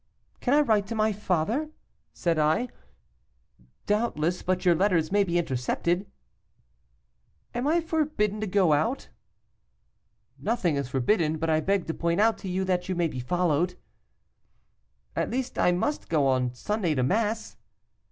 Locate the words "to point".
11.85-12.19